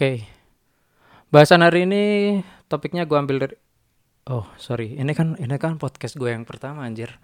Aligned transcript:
Oke. 0.00 0.24
Bahasan 1.28 1.60
hari 1.60 1.84
ini 1.84 2.40
topiknya 2.72 3.04
gue 3.04 3.20
ambil 3.20 3.36
dari 3.36 3.56
Oh, 4.32 4.48
sorry. 4.56 4.96
Ini 4.96 5.12
kan 5.12 5.36
ini 5.36 5.52
kan 5.60 5.76
podcast 5.76 6.16
gue 6.16 6.32
yang 6.32 6.48
pertama 6.48 6.88
anjir. 6.88 7.20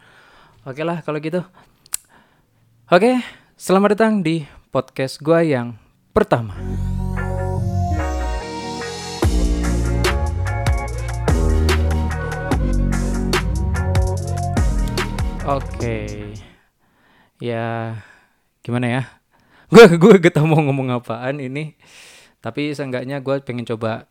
Oke 0.61 0.85
lah 0.85 1.01
kalau 1.01 1.17
gitu. 1.17 1.41
Oke, 2.93 3.25
selamat 3.57 3.97
datang 3.97 4.21
di 4.21 4.45
podcast 4.69 5.25
gue 5.25 5.57
yang 5.57 5.81
pertama. 6.13 6.53
Oke. 15.49 16.29
Ya, 17.41 17.97
gimana 18.61 19.01
ya? 19.01 19.03
Gue 19.73 19.97
gue 19.97 20.21
gak 20.21 20.37
tau 20.37 20.45
mau 20.45 20.61
ngomong 20.61 21.01
apaan 21.01 21.41
ini. 21.41 21.73
Tapi 22.45 22.73
seenggaknya 22.77 23.21
gue 23.25 23.43
pengen 23.43 23.67
coba 23.67 24.07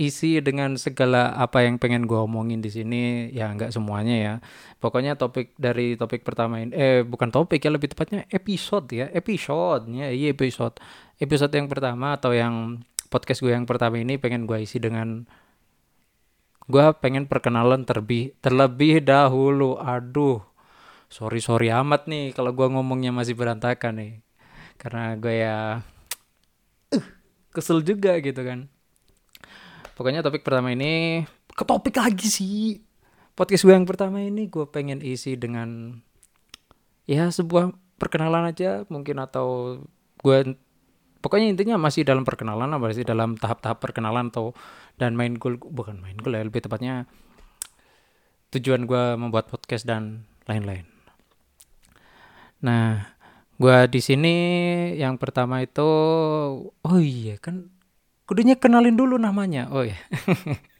isi 0.00 0.40
dengan 0.40 0.80
segala 0.80 1.36
apa 1.36 1.60
yang 1.60 1.76
pengen 1.76 2.08
gue 2.08 2.16
omongin 2.16 2.64
di 2.64 2.72
sini. 2.72 3.28
Ya 3.36 3.52
nggak 3.52 3.76
semuanya 3.76 4.16
ya. 4.16 4.34
Pokoknya 4.80 5.20
topik 5.20 5.52
dari 5.60 5.94
topik 6.00 6.24
pertama 6.24 6.64
ini 6.64 6.72
eh 6.72 7.00
bukan 7.04 7.28
topik 7.28 7.60
ya 7.60 7.70
lebih 7.70 7.92
tepatnya 7.92 8.24
episode 8.32 8.88
ya. 8.88 9.12
Episode 9.12 9.84
ya 9.92 10.08
iya 10.08 10.32
episode. 10.32 10.80
Episode 11.20 11.52
yang 11.52 11.68
pertama 11.68 12.16
atau 12.16 12.32
yang 12.32 12.80
podcast 13.12 13.44
gue 13.44 13.52
yang 13.52 13.68
pertama 13.68 14.00
ini 14.00 14.16
pengen 14.16 14.48
gue 14.48 14.64
isi 14.64 14.80
dengan 14.80 15.28
gue 16.70 16.84
pengen 17.02 17.28
perkenalan 17.28 17.84
terlebih 17.84 18.32
terlebih 18.40 19.04
dahulu. 19.04 19.76
Aduh 19.76 20.40
sorry 21.12 21.44
sorry 21.44 21.68
amat 21.74 22.08
nih 22.08 22.32
kalau 22.32 22.56
gue 22.56 22.66
ngomongnya 22.72 23.12
masih 23.12 23.36
berantakan 23.36 24.00
nih. 24.00 24.12
Karena 24.80 25.12
gue 25.20 25.34
ya 25.44 25.84
kesel 27.50 27.82
juga 27.82 28.18
gitu 28.22 28.40
kan. 28.42 28.70
Pokoknya 29.98 30.24
topik 30.24 30.46
pertama 30.46 30.72
ini 30.72 31.24
ke 31.52 31.64
topik 31.66 31.98
lagi 31.98 32.28
sih. 32.30 32.80
Podcast 33.36 33.64
gue 33.64 33.74
yang 33.74 33.88
pertama 33.88 34.20
ini 34.22 34.48
gue 34.48 34.66
pengen 34.68 35.00
isi 35.04 35.36
dengan 35.36 36.00
ya 37.04 37.28
sebuah 37.28 37.74
perkenalan 38.00 38.48
aja 38.48 38.88
mungkin 38.88 39.20
atau 39.20 39.80
gue 40.20 40.56
pokoknya 41.20 41.52
intinya 41.52 41.76
masih 41.76 42.04
dalam 42.04 42.24
perkenalan 42.24 42.72
masih 42.80 43.04
dalam 43.04 43.36
tahap-tahap 43.36 43.76
perkenalan 43.80 44.32
atau 44.32 44.56
dan 44.96 45.12
main 45.16 45.36
goal 45.36 45.60
bukan 45.60 46.00
main 46.00 46.16
goal 46.16 46.36
ya 46.36 46.44
lebih 46.44 46.64
tepatnya 46.64 47.04
tujuan 48.56 48.88
gue 48.88 49.20
membuat 49.20 49.52
podcast 49.52 49.86
dan 49.86 50.26
lain-lain. 50.48 50.88
Nah 52.64 53.14
gue 53.60 53.78
di 53.92 54.00
sini 54.00 54.34
yang 54.96 55.20
pertama 55.20 55.60
itu 55.60 55.84
oh 56.64 56.98
iya 57.00 57.36
kan 57.36 57.68
kudunya 58.24 58.56
kenalin 58.56 58.96
dulu 58.96 59.20
namanya. 59.20 59.68
Oh 59.68 59.84
ya 59.84 60.00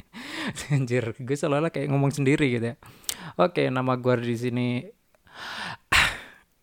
anjir 0.74 1.12
gue 1.12 1.36
seolah-olah 1.36 1.68
kayak 1.68 1.92
ngomong 1.92 2.08
sendiri 2.08 2.48
gitu 2.48 2.72
ya. 2.72 2.76
Oke 3.36 3.68
nama 3.68 4.00
gue 4.00 4.14
di 4.24 4.36
sini. 4.40 4.68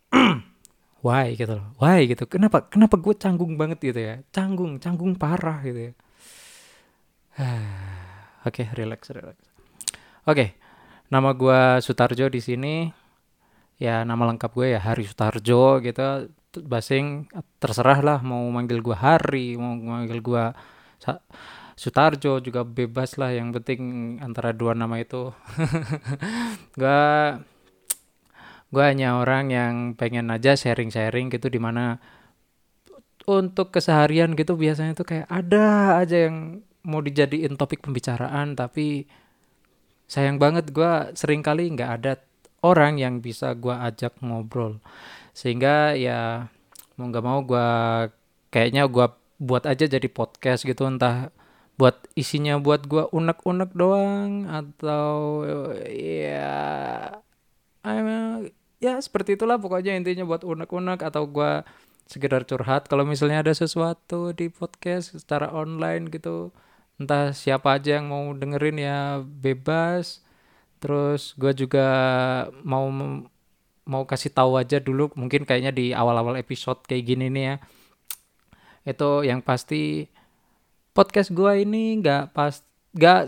Why 1.05 1.37
gitu 1.37 1.53
loh. 1.61 1.77
Why 1.77 2.09
gitu. 2.09 2.25
Kenapa 2.25 2.65
kenapa 2.65 2.97
gue 2.97 3.13
canggung 3.13 3.53
banget 3.53 3.77
gitu 3.93 4.01
ya? 4.01 4.25
Canggung 4.33 4.81
canggung 4.81 5.13
parah 5.13 5.61
gitu 5.61 5.91
ya. 5.91 5.93
Oke 8.47 8.65
okay, 8.65 8.73
relax 8.73 9.13
relax. 9.13 9.37
Oke 10.25 10.57
nama 11.07 11.31
gue 11.31 11.79
Sutarjo 11.79 12.27
di 12.27 12.41
sini 12.43 12.89
ya 13.77 14.01
nama 14.05 14.33
lengkap 14.33 14.51
gue 14.57 14.67
ya 14.77 14.79
Hari 14.81 15.03
Sutarjo 15.05 15.81
gitu. 15.85 16.33
Basing 16.57 17.29
terserah 17.61 17.99
lah 18.01 18.19
mau 18.25 18.41
manggil 18.49 18.81
gue 18.81 18.97
Hari 18.97 19.57
mau 19.61 19.77
manggil 19.77 20.19
gue 20.25 20.43
Sutarjo 21.77 22.41
juga 22.41 22.65
bebas 22.65 23.21
lah 23.21 23.29
yang 23.29 23.53
penting 23.53 24.17
antara 24.25 24.49
dua 24.49 24.73
nama 24.73 24.97
itu. 24.97 25.29
Gue 26.79 27.05
gue 28.67 28.83
hanya 28.83 29.21
orang 29.21 29.53
yang 29.53 29.73
pengen 29.95 30.27
aja 30.27 30.57
sharing-sharing 30.57 31.31
gitu 31.31 31.47
di 31.47 31.61
mana 31.61 32.01
untuk 33.27 33.71
keseharian 33.75 34.35
gitu 34.35 34.59
biasanya 34.59 34.95
tuh 34.95 35.07
kayak 35.07 35.27
ada 35.31 35.99
aja 36.03 36.27
yang 36.27 36.63
mau 36.87 37.03
dijadiin 37.03 37.59
topik 37.59 37.83
pembicaraan 37.83 38.55
tapi 38.55 39.07
sayang 40.07 40.39
banget 40.39 40.71
gue 40.71 40.91
sering 41.15 41.43
kali 41.43 41.67
nggak 41.75 41.91
ada 41.99 42.11
orang 42.63 42.97
yang 43.01 43.19
bisa 43.21 43.53
gue 43.57 43.73
ajak 43.73 44.17
ngobrol. 44.21 44.79
Sehingga 45.33 45.93
ya 45.97 46.49
mau 46.97 47.07
nggak 47.09 47.25
mau 47.25 47.39
gue 47.45 47.67
kayaknya 48.49 48.89
gue 48.89 49.07
buat 49.37 49.63
aja 49.69 49.85
jadi 49.85 50.07
podcast 50.09 50.65
gitu. 50.65 50.85
Entah 50.89 51.29
buat 51.77 52.09
isinya 52.17 52.57
buat 52.57 52.89
gua 52.89 53.05
unek-unek 53.13 53.71
doang 53.77 54.49
atau 54.49 55.45
ya 55.93 56.57
ya 58.81 58.93
seperti 59.01 59.37
itulah 59.37 59.61
pokoknya 59.61 59.93
intinya 59.93 60.25
buat 60.25 60.41
unek-unek 60.41 61.05
atau 61.05 61.29
gua 61.29 61.63
sekedar 62.09 62.49
curhat. 62.49 62.89
Kalau 62.89 63.05
misalnya 63.05 63.45
ada 63.45 63.53
sesuatu 63.53 64.33
di 64.33 64.49
podcast 64.49 65.13
secara 65.21 65.53
online 65.53 66.09
gitu 66.09 66.49
entah 66.97 67.29
siapa 67.29 67.77
aja 67.77 68.01
yang 68.01 68.09
mau 68.09 68.33
dengerin 68.33 68.77
ya 68.81 69.21
bebas 69.21 70.25
terus 70.81 71.33
gua 71.37 71.51
juga 71.53 71.85
mau 72.61 72.85
mau 73.87 74.03
kasih 74.03 74.35
tahu 74.35 74.59
aja 74.59 74.77
dulu 74.83 75.09
mungkin 75.15 75.47
kayaknya 75.47 75.71
di 75.71 75.95
awal-awal 75.95 76.35
episode 76.35 76.83
kayak 76.83 77.07
gini 77.07 77.31
nih 77.31 77.43
ya. 77.43 77.55
Itu 78.83 79.23
yang 79.23 79.39
pasti 79.39 80.11
podcast 80.91 81.31
gue 81.31 81.63
ini 81.63 82.03
nggak 82.03 82.35
pas 82.35 82.65
nggak 82.97 83.21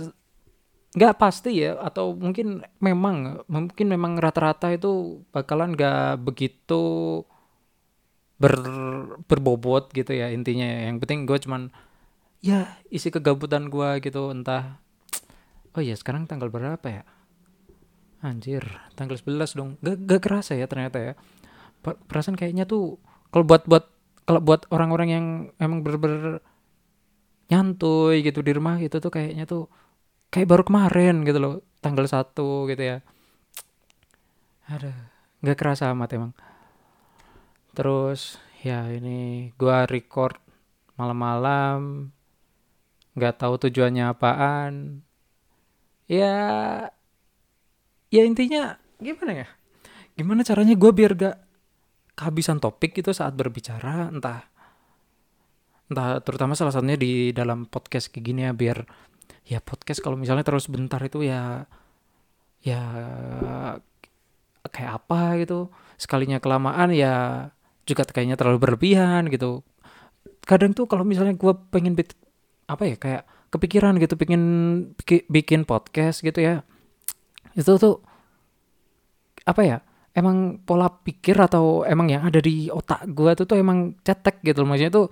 nggak 0.98 1.16
pasti 1.22 1.62
ya 1.64 1.78
atau 1.80 2.18
mungkin 2.18 2.66
memang 2.82 3.46
mungkin 3.46 3.88
memang 3.94 4.18
rata-rata 4.18 4.74
itu 4.74 5.22
bakalan 5.30 5.78
nggak 5.78 6.18
begitu 6.26 6.82
ber 8.42 8.56
berbobot 9.30 9.94
gitu 9.94 10.16
ya 10.16 10.34
intinya 10.34 10.66
yang 10.66 10.98
penting 10.98 11.30
gue 11.30 11.38
cuman 11.38 11.70
ya 12.42 12.80
isi 12.90 13.12
kegabutan 13.12 13.72
gue 13.72 13.90
gitu 14.04 14.32
entah. 14.34 14.80
Oh 15.78 15.84
ya 15.86 15.94
sekarang 15.94 16.26
tanggal 16.26 16.50
berapa 16.50 16.82
ya 16.90 17.04
anjir 18.20 18.64
tanggal 18.96 19.16
11 19.16 19.56
dong. 19.56 19.70
Gak, 19.80 19.98
gak 20.04 20.22
kerasa 20.24 20.56
ya 20.56 20.68
ternyata 20.68 20.98
ya. 21.00 21.14
Perasaan 21.84 22.36
kayaknya 22.36 22.68
tuh 22.68 23.00
kalau 23.32 23.46
buat 23.48 23.64
buat 23.66 23.86
kalau 24.28 24.42
buat 24.44 24.68
orang-orang 24.70 25.10
yang 25.10 25.26
emang 25.58 25.82
bener-bener 25.82 26.44
nyantuy 27.50 28.22
gitu 28.22 28.46
di 28.46 28.54
rumah 28.54 28.78
gitu 28.78 29.02
tuh 29.02 29.10
kayaknya 29.10 29.50
tuh 29.50 29.66
kayak 30.30 30.46
baru 30.46 30.62
kemarin 30.62 31.26
gitu 31.26 31.40
loh 31.42 31.54
tanggal 31.82 32.06
satu 32.06 32.70
gitu 32.70 32.84
ya. 32.84 32.98
Ada 34.70 34.94
nggak 35.42 35.58
kerasa 35.58 35.90
amat 35.96 36.10
emang. 36.14 36.32
Terus 37.74 38.38
ya 38.62 38.86
ini 38.92 39.50
gua 39.58 39.90
record 39.90 40.38
malam-malam 41.00 42.12
nggak 43.18 43.36
tahu 43.40 43.56
tujuannya 43.66 44.14
apaan. 44.14 45.02
Ya 46.06 46.38
ya 48.10 48.26
intinya 48.26 48.78
gimana 48.98 49.46
ya? 49.46 49.48
Gimana 50.18 50.42
caranya 50.44 50.76
gue 50.76 50.92
biar 50.92 51.12
gak 51.16 51.38
kehabisan 52.20 52.60
topik 52.60 53.00
itu 53.00 53.16
saat 53.16 53.32
berbicara 53.38 54.12
entah 54.12 54.44
entah 55.90 56.20
terutama 56.22 56.54
salah 56.54 56.76
satunya 56.76 57.00
di 57.00 57.32
dalam 57.32 57.66
podcast 57.66 58.12
kayak 58.14 58.26
gini 58.28 58.42
ya 58.46 58.52
biar 58.54 58.84
ya 59.48 59.64
podcast 59.64 60.04
kalau 60.06 60.20
misalnya 60.20 60.46
terus 60.46 60.70
bentar 60.70 61.00
itu 61.02 61.24
ya 61.26 61.66
ya 62.62 62.82
kayak 64.68 64.92
apa 65.02 65.40
gitu. 65.42 65.72
Sekalinya 65.96 66.38
kelamaan 66.44 66.92
ya 66.92 67.48
juga 67.88 68.06
kayaknya 68.06 68.36
terlalu 68.36 68.60
berlebihan 68.62 69.32
gitu. 69.32 69.64
Kadang 70.44 70.76
tuh 70.76 70.86
kalau 70.86 71.08
misalnya 71.08 71.34
gue 71.40 71.54
pengen 71.72 71.96
apa 72.70 72.84
ya 72.86 72.96
kayak 73.00 73.24
kepikiran 73.50 73.98
gitu 73.98 74.14
pengen 74.14 74.42
bikin 75.32 75.66
podcast 75.66 76.22
gitu 76.22 76.38
ya 76.38 76.62
itu 77.56 77.72
tuh 77.80 78.02
apa 79.46 79.62
ya 79.66 79.78
emang 80.14 80.62
pola 80.62 80.90
pikir 80.90 81.38
atau 81.38 81.86
emang 81.86 82.10
yang 82.12 82.24
ada 82.26 82.42
di 82.42 82.68
otak 82.70 83.08
gue 83.10 83.32
tuh 83.40 83.46
tuh 83.46 83.58
emang 83.58 83.96
cetek 84.04 84.42
gitu 84.44 84.66
maksudnya 84.68 84.92
tuh 84.92 85.08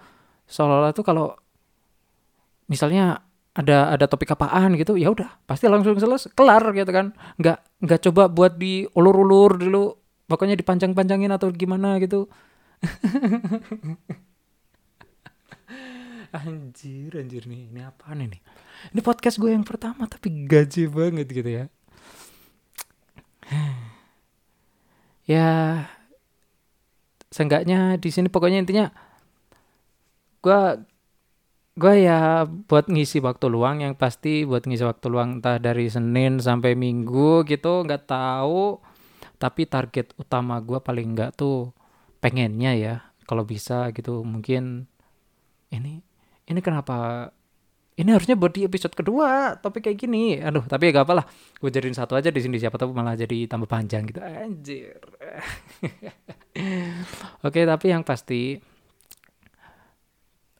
seolah-olah 0.48 0.92
tuh 0.94 1.06
kalau 1.06 1.34
misalnya 2.68 3.24
ada 3.58 3.90
ada 3.90 4.06
topik 4.06 4.30
apaan 4.38 4.78
gitu 4.78 4.94
ya 5.02 5.10
udah 5.10 5.42
pasti 5.50 5.66
langsung 5.66 5.98
selesai 5.98 6.30
kelar 6.38 6.62
gitu 6.78 6.94
kan. 6.94 7.18
Nggak 7.42 7.58
nggak 7.82 8.00
coba 8.10 8.30
buat 8.30 8.54
diulur-ulur 8.62 9.58
dulu 9.58 9.98
pokoknya 10.30 10.54
dipanjang-panjangin 10.62 11.34
atau 11.34 11.50
gimana 11.50 11.98
gitu. 11.98 12.30
Anjir 16.28 17.18
anjir 17.18 17.48
nih 17.48 17.72
ini 17.72 17.82
apaan 17.82 18.20
ini? 18.22 18.38
Ini 18.94 19.00
podcast 19.02 19.40
gue 19.42 19.50
yang 19.50 19.64
pertama 19.66 20.06
tapi 20.06 20.46
gaji 20.46 20.86
banget 20.92 21.26
gitu 21.34 21.50
ya 21.50 21.66
ya 25.28 25.84
seenggaknya 27.28 28.00
di 28.00 28.10
sini 28.10 28.32
pokoknya 28.32 28.64
intinya 28.64 28.88
gue 30.40 30.60
gue 31.78 31.94
ya 32.02 32.48
buat 32.48 32.90
ngisi 32.90 33.22
waktu 33.22 33.54
luang 33.54 33.86
yang 33.86 33.94
pasti 33.94 34.48
buat 34.50 34.66
ngisi 34.66 34.82
waktu 34.82 35.14
luang 35.14 35.38
entah 35.38 35.62
dari 35.62 35.86
Senin 35.94 36.42
sampai 36.42 36.74
Minggu 36.74 37.46
gitu 37.46 37.86
nggak 37.86 38.10
tahu. 38.10 38.82
Tapi 39.38 39.70
target 39.70 40.18
utama 40.18 40.58
gue 40.58 40.82
paling 40.82 41.14
nggak 41.14 41.38
tuh 41.38 41.70
pengennya 42.18 42.74
ya 42.74 42.96
kalau 43.30 43.46
bisa 43.46 43.94
gitu 43.94 44.26
mungkin 44.26 44.90
ini 45.70 46.02
ini 46.50 46.60
kenapa 46.66 47.30
ini 47.98 48.14
harusnya 48.14 48.38
buat 48.38 48.54
di 48.54 48.62
episode 48.62 48.94
kedua 48.94 49.58
topik 49.58 49.90
kayak 49.90 49.98
gini. 49.98 50.38
Aduh 50.38 50.62
tapi 50.70 50.94
ya 50.94 51.02
gak 51.02 51.10
apalah 51.10 51.26
gue 51.58 51.70
jadiin 51.74 51.98
satu 51.98 52.14
aja 52.14 52.30
di 52.30 52.38
sini 52.38 52.62
siapa 52.62 52.78
tahu 52.78 52.94
malah 52.94 53.18
jadi 53.18 53.50
tambah 53.50 53.66
panjang 53.66 54.06
gitu. 54.06 54.22
Anjir. 54.22 55.02
Oke 57.48 57.66
tapi 57.66 57.86
yang 57.90 58.06
pasti 58.06 58.62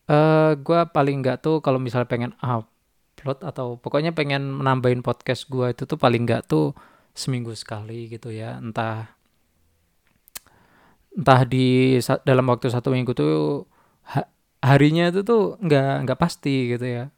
uh, 0.10 0.58
gue 0.58 0.80
paling 0.90 1.18
nggak 1.22 1.38
tuh 1.46 1.62
kalau 1.62 1.78
misalnya 1.78 2.10
pengen 2.10 2.34
upload 2.42 3.46
atau 3.46 3.78
pokoknya 3.78 4.18
pengen 4.18 4.50
menambahin 4.58 5.06
podcast 5.06 5.46
gue 5.46 5.78
itu 5.78 5.86
tuh 5.86 5.98
paling 6.02 6.26
nggak 6.26 6.50
tuh 6.50 6.74
seminggu 7.14 7.54
sekali 7.54 8.10
gitu 8.10 8.34
ya. 8.34 8.58
Entah 8.58 9.14
entah 11.14 11.42
di 11.46 11.98
dalam 12.26 12.46
waktu 12.50 12.74
satu 12.74 12.90
minggu 12.94 13.14
tuh 13.14 13.66
ha, 14.10 14.26
harinya 14.66 15.14
itu 15.14 15.22
tuh 15.22 15.62
nggak 15.62 16.06
nggak 16.06 16.18
pasti 16.18 16.74
gitu 16.74 16.86
ya 16.86 17.14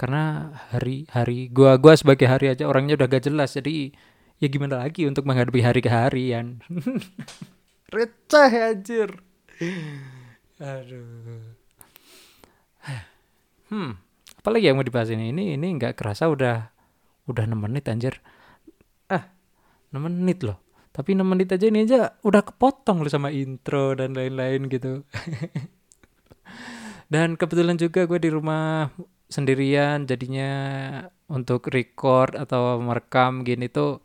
karena 0.00 0.56
hari 0.72 1.04
hari 1.12 1.52
gua 1.52 1.76
gua 1.76 1.92
sebagai 1.92 2.24
hari 2.24 2.48
aja 2.48 2.64
orangnya 2.64 2.96
udah 2.96 3.08
gak 3.12 3.28
jelas 3.28 3.52
jadi 3.52 3.92
ya 4.40 4.48
gimana 4.48 4.80
lagi 4.80 5.04
untuk 5.04 5.28
menghadapi 5.28 5.60
hari 5.60 5.84
ke 5.84 5.92
harian 5.92 6.64
receh 7.94 8.52
anjir 8.56 9.12
aduh 10.56 11.60
Hmm, 13.70 13.94
apalagi 14.42 14.66
yang 14.66 14.82
mau 14.82 14.86
dibahas 14.86 15.14
ini? 15.14 15.30
Ini 15.30 15.54
ini 15.54 15.78
nggak 15.78 15.94
kerasa 15.94 16.26
udah 16.26 16.74
udah 17.30 17.44
6 17.46 17.54
menit 17.54 17.86
anjir. 17.86 18.18
Ah, 19.06 19.30
6 19.94 20.02
menit 20.02 20.42
loh. 20.42 20.58
Tapi 20.90 21.14
6 21.14 21.22
menit 21.22 21.54
aja 21.54 21.70
ini 21.70 21.86
aja 21.86 22.18
udah 22.26 22.42
kepotong 22.42 23.06
loh 23.06 23.10
sama 23.10 23.30
intro 23.30 23.94
dan 23.94 24.18
lain-lain 24.18 24.66
gitu. 24.66 25.06
dan 27.14 27.38
kebetulan 27.38 27.78
juga 27.78 28.10
gue 28.10 28.18
di 28.18 28.30
rumah 28.34 28.90
sendirian 29.30 30.04
jadinya 30.10 30.50
untuk 31.30 31.70
record 31.70 32.34
atau 32.34 32.82
merekam 32.82 33.46
gini 33.46 33.70
tuh 33.70 34.02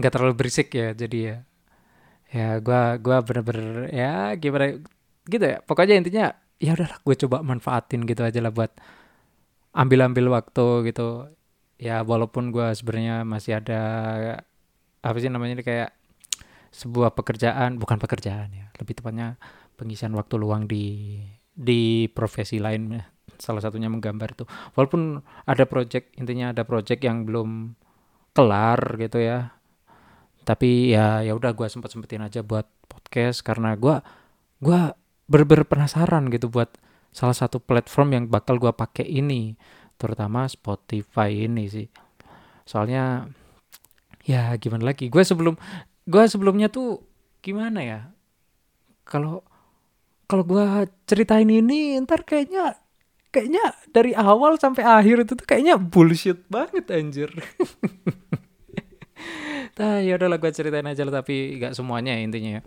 nggak 0.00 0.12
terlalu 0.12 0.34
berisik 0.34 0.72
ya 0.74 0.96
jadi 0.96 1.18
ya. 1.20 1.36
Ya 2.34 2.48
gue 2.58 2.82
gua 2.98 3.22
bener-bener 3.22 3.92
ya 3.94 4.34
gimana 4.40 4.82
gitu 5.28 5.44
ya. 5.44 5.62
Pokoknya 5.62 5.94
intinya 6.00 6.34
ya 6.58 6.74
udahlah 6.74 6.98
gue 7.04 7.14
coba 7.28 7.44
manfaatin 7.44 8.02
gitu 8.08 8.24
aja 8.24 8.40
lah 8.42 8.50
buat 8.50 8.72
ambil-ambil 9.76 10.34
waktu 10.34 10.90
gitu. 10.90 11.30
Ya 11.78 12.00
walaupun 12.02 12.50
gue 12.50 12.72
sebenarnya 12.74 13.22
masih 13.22 13.60
ada 13.60 13.82
apa 15.04 15.16
sih 15.20 15.28
namanya 15.28 15.60
ini 15.60 15.64
kayak 15.66 15.90
sebuah 16.74 17.14
pekerjaan 17.14 17.78
bukan 17.78 18.02
pekerjaan 18.02 18.50
ya 18.50 18.66
lebih 18.80 18.98
tepatnya 18.98 19.38
pengisian 19.78 20.10
waktu 20.18 20.34
luang 20.40 20.66
di 20.66 21.20
di 21.54 22.10
profesi 22.10 22.58
lain 22.58 22.98
salah 23.38 23.62
satunya 23.62 23.90
menggambar 23.90 24.36
itu. 24.36 24.44
Walaupun 24.76 25.20
ada 25.44 25.64
project 25.66 26.14
intinya 26.18 26.52
ada 26.54 26.62
project 26.66 27.00
yang 27.02 27.26
belum 27.26 27.74
kelar 28.34 28.80
gitu 29.00 29.18
ya. 29.22 29.54
Tapi 30.44 30.92
ya 30.92 31.24
ya 31.24 31.32
udah 31.32 31.56
gue 31.56 31.66
sempet 31.70 31.88
sempetin 31.88 32.20
aja 32.20 32.44
buat 32.44 32.68
podcast 32.86 33.40
karena 33.40 33.74
gue 33.80 33.96
gue 34.60 34.80
ber 35.24 35.64
penasaran 35.64 36.28
gitu 36.28 36.52
buat 36.52 36.68
salah 37.14 37.32
satu 37.32 37.62
platform 37.62 38.08
yang 38.12 38.24
bakal 38.28 38.60
gue 38.60 38.74
pakai 38.74 39.06
ini 39.06 39.56
terutama 39.96 40.44
Spotify 40.50 41.48
ini 41.48 41.64
sih. 41.70 41.86
Soalnya 42.68 43.30
ya 44.26 44.52
gimana 44.60 44.92
lagi? 44.92 45.08
Gue 45.08 45.24
sebelum 45.24 45.56
gue 46.04 46.24
sebelumnya 46.28 46.68
tuh 46.68 47.00
gimana 47.40 47.80
ya? 47.80 48.00
Kalau 49.08 49.44
kalau 50.28 50.44
gue 50.44 50.64
ceritain 51.08 51.48
ini 51.48 51.96
ntar 52.04 52.24
kayaknya 52.24 52.83
kayaknya 53.34 53.74
dari 53.90 54.14
awal 54.14 54.54
sampai 54.62 54.86
akhir 54.86 55.26
itu 55.26 55.32
tuh 55.34 55.46
kayaknya 55.46 55.74
bullshit 55.74 56.46
banget 56.46 56.86
anjir. 56.94 57.34
Nah 59.74 59.98
ya 59.98 60.14
udahlah 60.14 60.38
gue 60.38 60.50
ceritain 60.54 60.86
aja 60.86 61.02
lah 61.02 61.22
tapi 61.22 61.58
gak 61.58 61.74
semuanya 61.74 62.14
intinya 62.14 62.60
ya. 62.60 62.62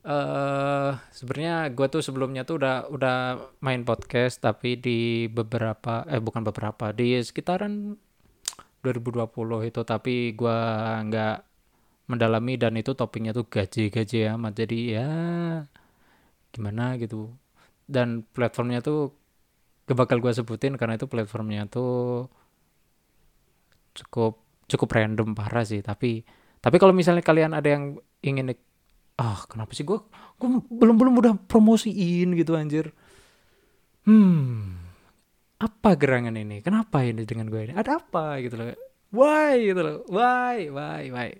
Uh, 0.00 0.96
sebenarnya 1.12 1.68
gue 1.76 1.86
tuh 1.92 2.00
sebelumnya 2.00 2.42
tuh 2.48 2.56
udah 2.56 2.88
udah 2.88 3.16
main 3.60 3.84
podcast 3.84 4.40
tapi 4.40 4.80
di 4.80 5.28
beberapa 5.28 6.08
eh 6.08 6.18
bukan 6.24 6.40
beberapa 6.40 6.88
di 6.96 7.20
sekitaran 7.20 8.00
2020 8.80 9.68
itu 9.68 9.80
tapi 9.84 10.32
gue 10.32 10.58
nggak 11.04 11.36
mendalami 12.08 12.56
dan 12.56 12.80
itu 12.80 12.96
topiknya 12.96 13.36
tuh 13.36 13.46
gaji 13.46 13.92
gaji 13.92 14.16
ya 14.26 14.34
amat. 14.34 14.52
Jadi 14.58 14.78
ya 14.96 15.08
gimana 16.50 16.96
gitu. 16.98 17.30
Dan 17.86 18.26
platformnya 18.34 18.80
tuh 18.82 19.19
gak 19.90 19.98
bakal 19.98 20.22
gue 20.22 20.30
sebutin 20.30 20.78
karena 20.78 20.94
itu 20.94 21.10
platformnya 21.10 21.66
tuh 21.66 22.30
cukup 23.98 24.38
cukup 24.70 24.88
random 24.94 25.34
parah 25.34 25.66
sih. 25.66 25.82
Tapi 25.82 26.22
tapi 26.62 26.76
kalau 26.78 26.94
misalnya 26.94 27.26
kalian 27.26 27.58
ada 27.58 27.66
yang 27.74 27.98
ingin 28.22 28.54
ah 29.18 29.42
kenapa 29.50 29.74
sih 29.74 29.82
gue 29.82 29.98
gue 30.38 30.48
belum 30.70 30.94
belum 30.94 31.14
udah 31.18 31.34
promosiin 31.50 32.38
gitu 32.38 32.54
anjir. 32.54 32.94
Hmm 34.06 34.78
apa 35.60 35.92
gerangan 35.92 36.38
ini? 36.38 36.64
Kenapa 36.64 37.04
ini 37.04 37.28
dengan 37.28 37.52
gue 37.52 37.68
ini? 37.68 37.72
Ada 37.76 38.00
apa 38.00 38.40
gitu 38.40 38.56
loh? 38.56 38.72
Why 39.12 39.60
gitu 39.60 39.80
loh? 39.82 39.98
Why 40.08 40.72
why 40.72 41.12
why? 41.12 41.30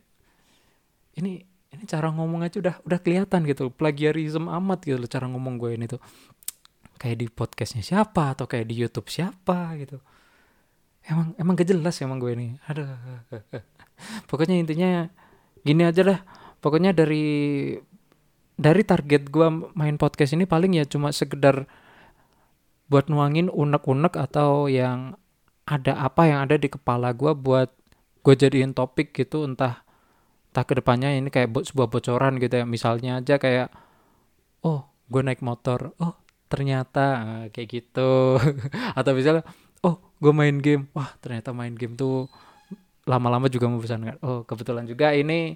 Ini 1.17 1.33
ini 1.71 1.85
cara 1.89 2.13
ngomong 2.13 2.45
aja 2.45 2.61
udah 2.61 2.77
udah 2.85 2.99
kelihatan 3.01 3.47
gitu 3.47 3.71
plagiarism 3.73 4.51
amat 4.51 4.85
gitu 4.85 4.99
loh 4.99 5.09
cara 5.09 5.31
ngomong 5.31 5.55
gue 5.57 5.71
ini 5.79 5.87
tuh 5.87 6.03
kayak 7.01 7.17
di 7.17 7.27
podcastnya 7.33 7.81
siapa 7.81 8.37
atau 8.37 8.45
kayak 8.45 8.69
di 8.69 8.77
YouTube 8.77 9.09
siapa 9.09 9.73
gitu. 9.81 9.97
Emang 11.09 11.33
emang 11.41 11.57
gak 11.57 11.73
jelas 11.73 11.97
emang 12.05 12.21
gue 12.21 12.37
ini. 12.37 12.49
Ada. 12.69 12.85
Pokoknya 14.29 14.61
intinya 14.61 15.09
gini 15.65 15.89
aja 15.89 16.05
lah. 16.05 16.21
Pokoknya 16.61 16.93
dari 16.93 17.73
dari 18.61 18.83
target 18.85 19.33
gue 19.33 19.49
main 19.73 19.97
podcast 19.97 20.37
ini 20.37 20.45
paling 20.45 20.77
ya 20.77 20.85
cuma 20.85 21.09
sekedar 21.09 21.65
buat 22.93 23.09
nuangin 23.09 23.49
unek-unek 23.49 24.21
atau 24.21 24.69
yang 24.69 25.17
ada 25.65 25.97
apa 26.05 26.29
yang 26.29 26.45
ada 26.45 26.61
di 26.61 26.69
kepala 26.69 27.17
gue 27.17 27.33
buat 27.33 27.73
gue 28.21 28.35
jadiin 28.37 28.77
topik 28.77 29.17
gitu. 29.17 29.49
Entah 29.49 29.81
entah 30.53 30.65
ke 30.69 30.77
depannya 30.77 31.17
ini 31.17 31.33
kayak 31.33 31.49
sebuah 31.65 31.89
bocoran 31.89 32.37
gitu 32.37 32.61
ya. 32.61 32.69
Misalnya 32.69 33.25
aja 33.25 33.41
kayak 33.41 33.73
oh 34.69 34.85
gue 35.09 35.25
naik 35.25 35.41
motor. 35.41 35.97
Oh 35.97 36.21
ternyata 36.51 37.05
uh, 37.23 37.45
kayak 37.55 37.69
gitu. 37.71 38.37
Atau 38.99 39.15
misalnya 39.15 39.47
oh 39.87 40.03
gue 40.19 40.33
main 40.35 40.59
game. 40.59 40.91
Wah 40.93 41.15
ternyata 41.23 41.55
main 41.55 41.73
game 41.79 41.95
tuh 41.95 42.27
lama-lama 43.07 43.47
juga 43.47 43.71
membosankan. 43.71 44.19
Oh 44.27 44.43
kebetulan 44.43 44.85
juga 44.91 45.15
ini 45.15 45.55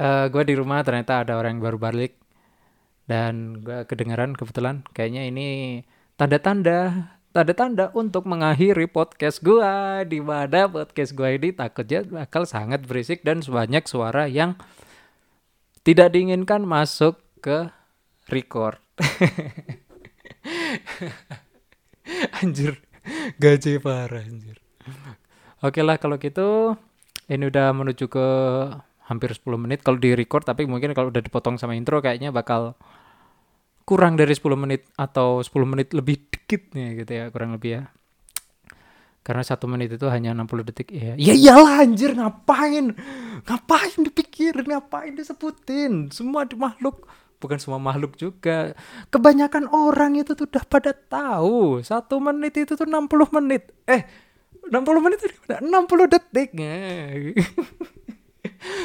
uh, 0.00 0.24
eh, 0.24 0.26
gue 0.32 0.42
di 0.48 0.54
rumah 0.56 0.80
ternyata 0.80 1.22
ada 1.22 1.36
orang 1.36 1.60
yang 1.60 1.64
baru 1.68 1.78
balik. 1.78 2.16
Dan 3.08 3.60
gue 3.60 3.84
kedengaran 3.84 4.32
kebetulan 4.32 4.84
kayaknya 4.96 5.28
ini 5.28 5.46
tanda-tanda 6.16 7.12
tanda-tanda 7.32 7.92
untuk 7.92 8.24
mengakhiri 8.24 8.88
podcast 8.88 9.44
gue 9.44 9.72
di 10.08 10.18
mana 10.18 10.64
podcast 10.66 11.12
gue 11.12 11.28
ini 11.38 11.52
takutnya 11.52 12.02
bakal 12.04 12.48
sangat 12.48 12.82
berisik 12.88 13.20
dan 13.20 13.44
sebanyak 13.44 13.84
suara 13.84 14.26
yang 14.26 14.56
tidak 15.84 16.12
diinginkan 16.12 16.64
masuk 16.64 17.20
ke 17.38 17.70
record 18.32 18.80
anjir 22.42 22.82
gaji 23.38 23.78
parah 23.80 24.24
anjir. 24.24 24.58
Oke 25.62 25.82
lah 25.82 25.98
kalau 25.98 26.18
gitu 26.22 26.78
ini 27.28 27.50
udah 27.50 27.74
menuju 27.74 28.08
ke 28.08 28.26
hampir 29.08 29.32
10 29.32 29.58
menit. 29.58 29.80
Kalau 29.82 29.98
di 30.00 30.14
record 30.14 30.44
tapi 30.44 30.68
mungkin 30.68 30.92
kalau 30.92 31.10
udah 31.10 31.22
dipotong 31.24 31.56
sama 31.56 31.74
intro 31.74 31.98
kayaknya 31.98 32.30
bakal 32.30 32.76
kurang 33.88 34.20
dari 34.20 34.36
10 34.36 34.44
menit 34.54 34.84
atau 35.00 35.40
10 35.40 35.48
menit 35.64 35.96
lebih 35.96 36.28
dikit 36.28 36.76
nih 36.76 37.04
gitu 37.04 37.12
ya 37.12 37.24
kurang 37.32 37.56
lebih 37.56 37.80
ya. 37.80 37.82
Karena 39.24 39.44
satu 39.44 39.68
menit 39.68 39.92
itu 39.92 40.08
hanya 40.08 40.32
60 40.32 40.68
detik 40.72 40.88
ya 40.88 41.12
ya 41.16 41.34
iyalah 41.36 41.84
anjir 41.84 42.16
ngapain? 42.16 42.96
Ngapain 43.44 43.98
dipikirin 44.04 44.68
ngapain 44.68 45.16
disebutin? 45.16 46.12
Semua 46.12 46.48
di 46.48 46.56
makhluk 46.56 47.08
bukan 47.38 47.58
semua 47.58 47.78
makhluk 47.78 48.18
juga. 48.18 48.74
Kebanyakan 49.10 49.70
orang 49.70 50.18
itu 50.18 50.34
tuh 50.34 50.50
udah 50.50 50.64
pada 50.66 50.92
tahu. 50.92 51.80
Satu 51.82 52.18
menit 52.18 52.54
itu 52.58 52.74
tuh 52.74 52.86
60 52.86 53.06
menit. 53.38 53.70
Eh 53.86 54.02
60 54.68 55.04
menit 55.04 55.18
itu 55.24 55.36
60 55.48 56.12
detik 56.12 56.50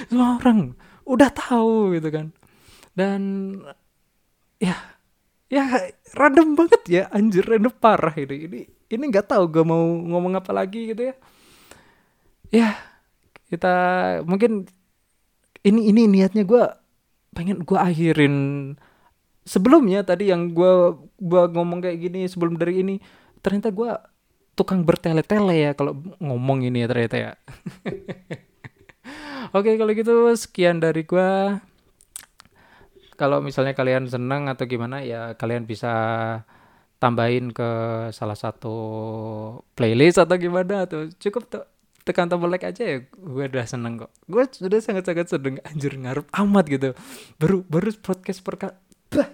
semua 0.07 0.39
orang 0.39 0.77
udah 1.03 1.29
tahu 1.33 1.97
gitu 1.97 2.09
kan. 2.13 2.27
Dan 2.93 3.21
ya 4.61 4.77
ya 5.49 5.65
random 6.13 6.55
banget 6.55 6.81
ya. 6.87 7.03
Anjir 7.11 7.43
random 7.43 7.73
parah 7.73 8.13
ini. 8.15 8.47
Ini 8.47 8.59
ini 8.93 9.03
nggak 9.09 9.33
tahu 9.33 9.49
gue 9.49 9.65
mau 9.65 9.81
ngomong 9.81 10.37
apa 10.37 10.53
lagi 10.53 10.93
gitu 10.93 11.11
ya. 11.11 11.15
Ya 12.53 12.69
kita 13.49 13.73
mungkin 14.25 14.69
ini 15.63 15.89
ini 15.89 16.09
niatnya 16.09 16.45
gue 16.45 16.63
pengen 17.33 17.65
gue 17.65 17.77
akhirin 17.77 18.35
sebelumnya 19.43 20.05
tadi 20.07 20.31
yang 20.31 20.55
gue 20.55 20.95
gua 21.19 21.51
ngomong 21.51 21.83
kayak 21.83 21.99
gini 21.99 22.29
sebelum 22.29 22.55
dari 22.55 22.79
ini 22.79 22.95
ternyata 23.43 23.75
gue 23.75 23.91
tukang 24.55 24.85
bertele-tele 24.87 25.55
ya 25.57 25.71
kalau 25.73 25.97
ngomong 26.21 26.63
ini 26.63 26.85
ya 26.85 26.87
ternyata 26.87 27.17
ya. 27.17 27.31
Oke 29.57 29.75
kalau 29.75 29.91
gitu 29.93 30.31
sekian 30.33 30.79
dari 30.79 31.03
gue 31.03 31.29
kalau 33.19 33.43
misalnya 33.43 33.77
kalian 33.77 34.09
senang 34.09 34.49
atau 34.49 34.65
gimana 34.65 35.05
ya 35.05 35.37
kalian 35.37 35.69
bisa 35.69 35.91
tambahin 36.97 37.51
ke 37.51 37.69
salah 38.15 38.37
satu 38.37 38.77
playlist 39.75 40.23
atau 40.23 40.39
gimana 40.39 40.87
atau 40.87 41.11
cukup 41.19 41.43
tuh 41.51 41.65
tekan 42.03 42.27
tombol 42.27 42.51
like 42.51 42.67
aja 42.67 42.83
ya 42.83 42.97
gue 43.07 43.45
udah 43.47 43.65
seneng 43.67 44.03
kok. 44.03 44.11
Gue 44.27 44.43
sudah 44.47 44.79
sangat 44.83 45.07
sangat 45.07 45.27
sedang 45.31 45.59
anjir 45.63 45.95
ngarep 45.95 46.27
amat 46.31 46.65
gitu. 46.67 46.89
Baru 47.39 47.63
baru 47.67 47.91
podcast 47.99 48.43
perka 48.43 48.75
bah! 49.11 49.31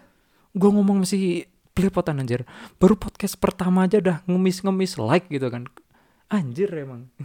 Gue 0.53 0.69
ngomong 0.69 1.05
masih 1.05 1.49
belepotan 1.73 2.21
anjir. 2.21 2.45
Baru 2.77 2.95
podcast 2.95 3.37
pertama 3.41 3.89
aja 3.89 3.97
udah 3.97 4.21
ngemis 4.29 4.61
ngemis 4.61 5.01
like 5.01 5.27
gitu 5.27 5.49
kan. 5.49 5.65
Anjir 6.29 6.69
emang. 6.73 7.09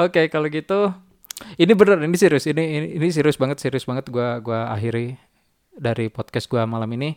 Oke 0.00 0.24
okay, 0.24 0.24
kalau 0.32 0.48
gitu 0.48 0.92
ini 1.56 1.72
bener 1.72 1.98
ini 2.04 2.16
serius 2.16 2.44
ini 2.46 2.62
ini, 2.62 2.88
ini 3.00 3.08
serius 3.10 3.40
banget 3.40 3.58
serius 3.60 3.88
banget 3.88 4.12
gue 4.12 4.28
gua 4.44 4.70
akhiri 4.70 5.16
dari 5.72 6.12
podcast 6.12 6.48
gue 6.48 6.60
malam 6.68 6.88
ini. 6.96 7.16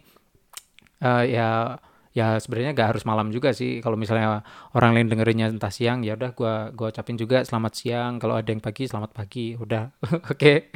Uh, 1.03 1.23
ya 1.27 1.75
ya 2.17 2.37
sebenarnya 2.37 2.71
gak 2.77 2.89
harus 2.95 3.03
malam 3.09 3.27
juga 3.33 3.49
sih. 3.51 3.81
Kalau 3.83 3.97
misalnya 3.97 4.45
orang 4.77 4.91
lain 4.95 5.07
dengerinnya 5.11 5.49
entah 5.49 5.73
siang 5.73 6.05
ya 6.05 6.13
udah 6.17 6.31
gua 6.37 6.53
gua 6.77 6.87
ucapin 6.93 7.17
juga 7.17 7.41
selamat 7.45 7.73
siang. 7.73 8.11
Kalau 8.21 8.37
ada 8.37 8.49
yang 8.53 8.61
pagi 8.63 8.85
selamat 8.89 9.11
pagi. 9.17 9.57
Udah. 9.57 9.89
Oke. 10.31 10.69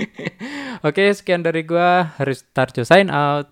Oke 0.88 1.04
sekian 1.14 1.42
dari 1.42 1.62
gua. 1.66 2.14
Harus 2.18 2.46
Tarjo 2.54 2.82
sign 2.86 3.10
out. 3.10 3.50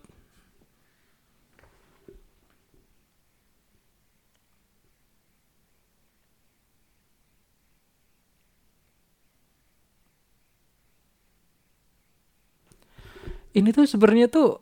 Ini 13.59 13.75
tuh 13.75 13.89
sebenarnya 13.91 14.31
tuh 14.31 14.61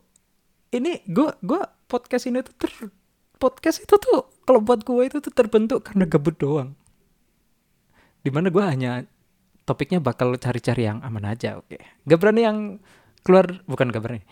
ini 0.72 1.04
gue 1.06 1.30
gue 1.44 1.62
podcast 1.86 2.26
ini 2.26 2.42
tuh 2.42 2.54
ter 2.54 2.70
podcast 3.36 3.82
itu 3.82 3.94
tuh 3.98 4.26
kalau 4.42 4.60
buat 4.62 4.82
gue 4.82 5.02
itu 5.06 5.18
tuh 5.22 5.32
terbentuk 5.32 5.90
karena 5.90 6.04
gabut 6.06 6.34
doang. 6.38 6.74
Di 8.22 8.30
mana 8.34 8.50
gue 8.50 8.64
hanya 8.64 9.06
topiknya 9.66 10.02
bakal 10.02 10.34
cari-cari 10.38 10.86
yang 10.86 10.98
aman 11.02 11.30
aja 11.30 11.58
oke. 11.58 11.70
Okay. 11.70 11.82
gak 12.06 12.18
berani 12.18 12.40
yang 12.42 12.58
keluar 13.22 13.62
bukan 13.66 13.90
gak 13.90 14.02
berani. 14.02 14.24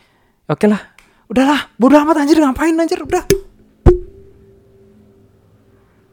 Oke 0.50 0.66
okay 0.66 0.68
lah 0.70 0.82
udahlah 1.25 1.73
bodo 1.80 1.96
amat 2.04 2.20
anjir 2.20 2.37
ngapain 2.37 2.76
anjir 2.76 3.00
udah 3.00 3.25